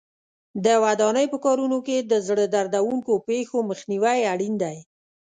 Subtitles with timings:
[0.65, 4.77] د ودانۍ په کارونو کې د زړه دردوونکو پېښو مخنیوی اړین دی.